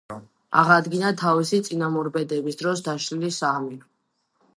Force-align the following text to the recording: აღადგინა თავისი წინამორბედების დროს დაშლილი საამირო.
აღადგინა 0.59 1.11
თავისი 1.19 1.59
წინამორბედების 1.67 2.57
დროს 2.63 2.81
დაშლილი 2.87 3.31
საამირო. 3.37 3.87